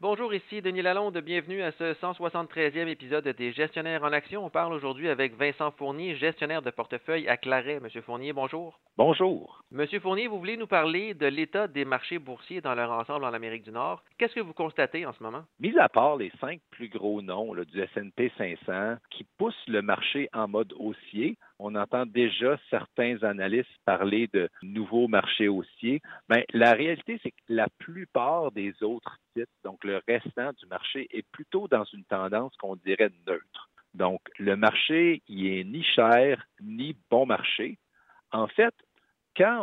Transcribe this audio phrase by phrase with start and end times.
[0.00, 1.18] Bonjour, ici Denis Lalonde.
[1.18, 4.46] Bienvenue à ce 173e épisode des Gestionnaires en action.
[4.46, 7.80] On parle aujourd'hui avec Vincent Fournier, gestionnaire de portefeuille à Claret.
[7.80, 8.78] Monsieur Fournier, bonjour.
[8.96, 9.64] Bonjour.
[9.72, 13.32] Monsieur Fournier, vous voulez nous parler de l'état des marchés boursiers dans leur ensemble en
[13.32, 14.04] Amérique du Nord.
[14.18, 15.42] Qu'est-ce que vous constatez en ce moment?
[15.58, 20.28] Mis à part les cinq plus gros noms du S&P 500 qui poussent le marché
[20.32, 26.00] en mode haussier, on entend déjà certains analystes parler de nouveaux marchés haussiers.
[26.28, 30.66] Mais ben, la réalité, c'est que la plupart des autres titres, donc le restant du
[30.66, 33.68] marché, est plutôt dans une tendance qu'on dirait neutre.
[33.94, 37.78] Donc, le marché, il est ni cher ni bon marché.
[38.30, 38.74] En fait,
[39.36, 39.62] quand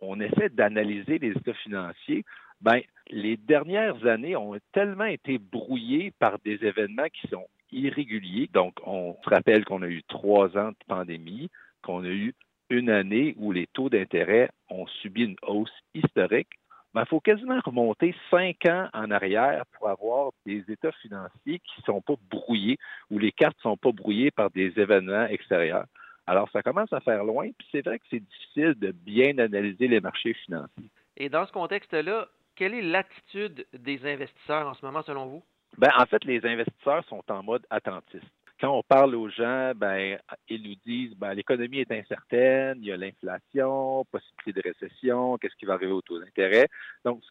[0.00, 2.24] on, essaie d'analyser les états financiers,
[2.60, 8.48] ben, les dernières années ont tellement été brouillées par des événements qui sont irréguliers.
[8.52, 11.50] Donc, on se rappelle qu'on a eu trois ans de pandémie,
[11.82, 12.34] qu'on a eu
[12.70, 16.50] une année où les taux d'intérêt ont subi une hausse historique.
[16.94, 21.84] il faut quasiment remonter cinq ans en arrière pour avoir des états financiers qui ne
[21.84, 22.78] sont pas brouillés,
[23.10, 25.86] où les cartes ne sont pas brouillées par des événements extérieurs.
[26.26, 29.86] Alors, ça commence à faire loin, puis c'est vrai que c'est difficile de bien analyser
[29.86, 30.90] les marchés financiers.
[31.16, 35.42] Et dans ce contexte-là, quelle est l'attitude des investisseurs en ce moment selon vous?
[35.78, 38.24] Ben, en fait, les investisseurs sont en mode attentiste.
[38.58, 40.18] Quand on parle aux gens, ben,
[40.48, 45.56] ils nous disent ben, l'économie est incertaine, il y a l'inflation, possibilité de récession, qu'est-ce
[45.56, 46.66] qui va arriver au taux d'intérêt?
[47.04, 47.30] Donc, ce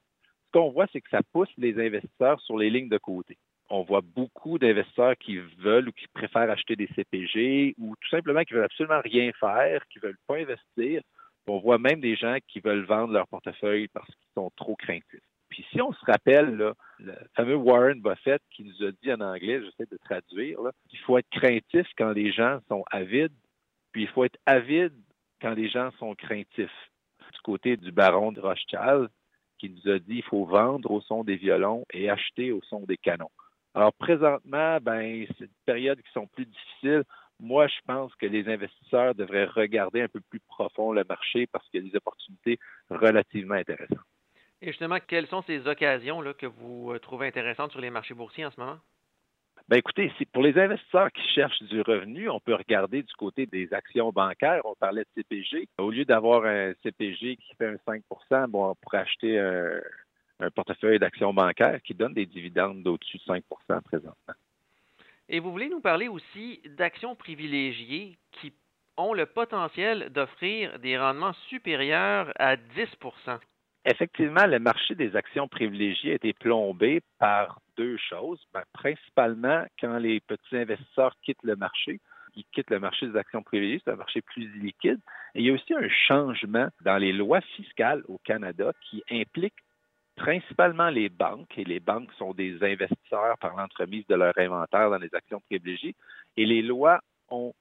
[0.53, 3.37] qu'on voit, c'est que ça pousse les investisseurs sur les lignes de côté.
[3.69, 8.43] On voit beaucoup d'investisseurs qui veulent ou qui préfèrent acheter des CPG ou tout simplement
[8.43, 11.01] qui veulent absolument rien faire, qui veulent pas investir.
[11.47, 15.21] On voit même des gens qui veulent vendre leur portefeuille parce qu'ils sont trop craintifs.
[15.49, 16.73] Puis si on se rappelle
[17.05, 21.17] le fameux Warren Buffett qui nous a dit en anglais, j'essaie de traduire, qu'il faut
[21.17, 23.33] être craintif quand les gens sont avides,
[23.91, 24.93] puis il faut être avide
[25.41, 26.91] quand les gens sont craintifs.
[27.33, 29.09] Du côté du baron de Rothschild,
[29.59, 32.81] qui nous a dit qu'il faut vendre au son des violons et acheter au son
[32.81, 33.31] des canons.
[33.73, 37.03] Alors présentement, ben, c'est des périodes qui sont plus difficiles.
[37.39, 41.67] Moi, je pense que les investisseurs devraient regarder un peu plus profond le marché parce
[41.69, 42.57] qu'il y a des opportunités
[42.89, 43.99] relativement intéressantes.
[44.65, 48.15] Et justement, quelles sont ces occasions là, que vous euh, trouvez intéressantes sur les marchés
[48.15, 48.79] boursiers en ce moment?
[49.69, 53.71] Ben écoutez, pour les investisseurs qui cherchent du revenu, on peut regarder du côté des
[53.75, 54.61] actions bancaires.
[54.65, 55.69] On parlait de CPG.
[55.77, 58.01] Au lieu d'avoir un CPG qui fait un 5
[58.49, 59.81] bon, on pourrait acheter un,
[60.39, 64.33] un portefeuille d'actions bancaires qui donne des dividendes d'au-dessus de 5% présentement.
[65.29, 68.51] Et vous voulez nous parler aussi d'actions privilégiées qui
[68.97, 72.95] ont le potentiel d'offrir des rendements supérieurs à 10
[73.87, 78.41] Effectivement, le marché des actions privilégiées a été plombé par deux choses.
[78.51, 81.99] Ben, principalement, quand les petits investisseurs quittent le marché,
[82.35, 84.99] ils quittent le marché des actions privilégiées, c'est un marché plus liquide.
[85.35, 89.53] Il y a aussi un changement dans les lois fiscales au Canada qui implique
[90.15, 94.97] principalement les banques, et les banques sont des investisseurs par l'entremise de leur inventaire dans
[94.97, 95.95] les actions privilégiées,
[96.37, 97.53] et les lois ont,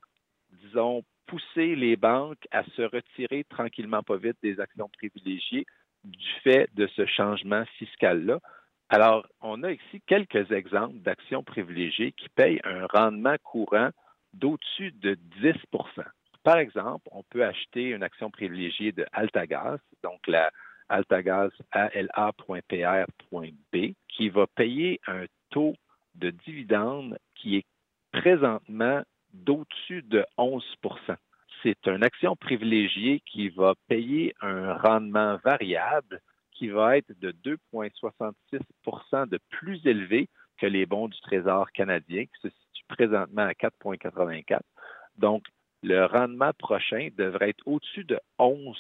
[0.63, 5.67] disons, poussé les banques à se retirer tranquillement pas vite des actions privilégiées
[6.05, 8.41] du fait de ce changement fiscal-là.
[8.89, 13.91] Alors, on a ici quelques exemples d'actions privilégiées qui payent un rendement courant
[14.35, 16.05] d'au-dessus de 10%
[16.43, 20.51] Par exemple, on peut acheter une action privilégiée de Altagaz, donc la
[20.89, 22.17] Altagaz ALA.PR.B,
[24.09, 25.75] qui va payer un taux
[26.15, 27.67] de dividende qui est
[28.13, 30.63] présentement d'au-dessus de 11
[31.65, 36.21] c'est une action privilégiée qui va payer un rendement variable
[36.53, 37.33] qui va être de
[37.73, 43.53] 2,66% de plus élevé que les bons du Trésor canadien, qui se situe présentement à
[43.53, 44.61] 4,84.
[45.17, 45.45] Donc,
[45.83, 48.75] le rendement prochain devrait être au-dessus de 11%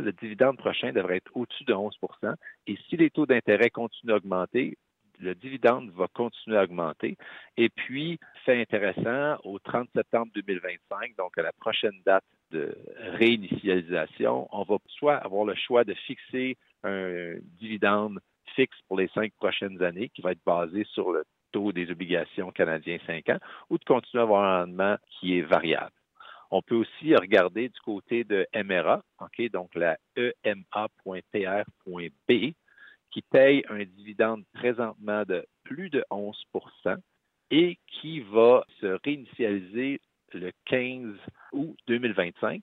[0.00, 2.34] le dividende prochain devrait être au-dessus de 11%
[2.66, 4.76] Et si les taux d'intérêt continuent d'augmenter,
[5.18, 7.16] le dividende va continuer à augmenter.
[7.56, 12.76] Et puis, fait intéressant, au 30 septembre 2025, donc à la prochaine date de
[13.18, 18.20] réinitialisation, on va soit avoir le choix de fixer un dividende
[18.54, 22.50] fixe pour les cinq prochaines années qui va être basé sur le taux des obligations
[22.50, 23.38] canadiens 5 ans
[23.70, 25.94] ou de continuer à avoir un rendement qui est variable.
[26.50, 29.02] On peut aussi regarder du côté de MRA,
[29.52, 30.72] donc la EMA.PR.B,
[33.14, 36.96] qui paye un dividende présentement de plus de 11%
[37.52, 40.00] et qui va se réinitialiser
[40.32, 41.14] le 15
[41.52, 42.60] août 2025.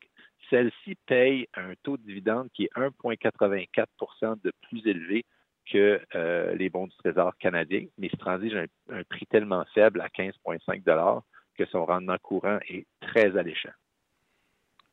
[0.50, 5.24] Celle-ci paye un taux de dividende qui est 1,84% de plus élevé
[5.72, 10.02] que euh, les bons du Trésor canadien, mais se transige un, un prix tellement faible
[10.02, 11.22] à 15,5
[11.58, 13.72] que son rendement courant est très alléchant.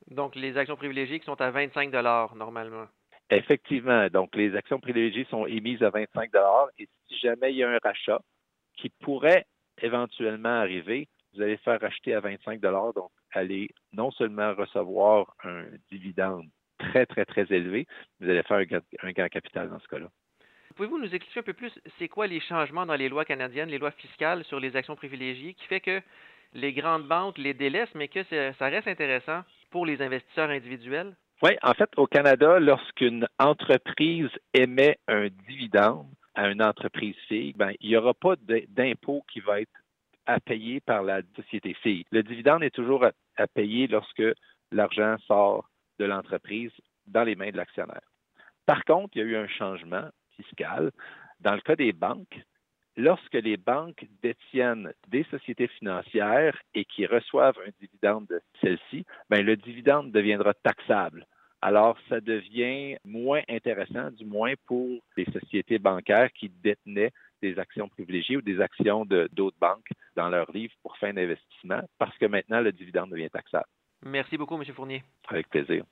[0.07, 1.91] Donc, les actions privilégiées qui sont à 25
[2.37, 2.87] normalement.
[3.31, 4.09] Effectivement.
[4.09, 6.31] Donc, les actions privilégiées sont émises à 25
[6.79, 8.21] et si jamais il y a un rachat
[8.77, 9.45] qui pourrait
[9.83, 16.47] éventuellement arriver, vous allez faire racheter à 25 donc allez non seulement recevoir un dividende
[16.79, 17.87] très, très, très élevé,
[18.21, 18.59] vous allez faire
[19.03, 20.09] un gain, capital dans ce cas-là.
[20.77, 23.79] Pouvez-vous nous expliquer un peu plus, c'est quoi les changements dans les lois canadiennes, les
[23.79, 26.01] lois fiscales sur les actions privilégiées, qui fait que
[26.55, 31.15] les grandes banques les délaissent, mais que ça reste intéressant pour les investisseurs individuels?
[31.40, 37.73] Oui, en fait, au Canada, lorsqu'une entreprise émet un dividende à une entreprise fille, ben,
[37.81, 38.35] il n'y aura pas
[38.69, 39.70] d'impôt qui va être
[40.26, 42.05] à payer par la société fille.
[42.11, 43.06] Le dividende est toujours
[43.37, 44.25] à payer lorsque
[44.73, 45.69] l'argent sort
[46.00, 46.73] de l'entreprise
[47.06, 48.02] dans les mains de l'actionnaire.
[48.67, 50.90] Par contre, il y a eu un changement fiscal.
[51.40, 52.43] Dans le cas des banques,
[52.99, 59.47] lorsque les banques détiennent des sociétés financières et qui reçoivent un dividende de celles-ci, ben,
[59.47, 61.25] le dividende deviendra taxable.
[61.62, 67.89] Alors, ça devient moins intéressant, du moins pour les sociétés bancaires qui détenaient des actions
[67.89, 72.61] privilégiées ou des actions d'autres banques dans leur livre pour fin d'investissement, parce que maintenant,
[72.61, 73.67] le dividende devient taxable.
[74.05, 74.65] Merci beaucoup, M.
[74.75, 75.03] Fournier.
[75.29, 75.85] Avec plaisir.